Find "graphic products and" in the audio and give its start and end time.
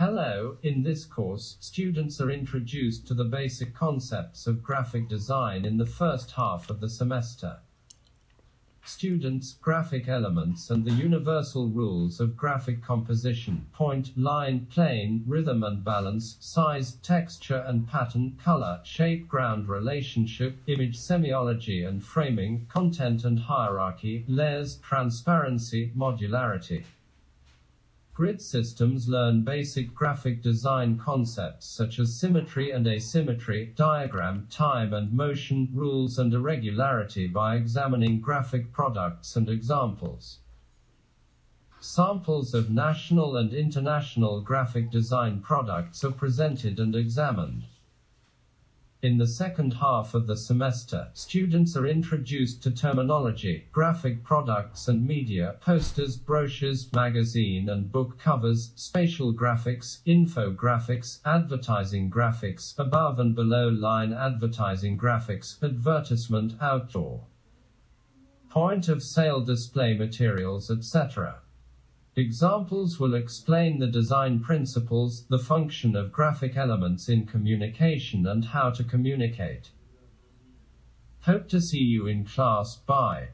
38.20-39.48, 53.72-55.02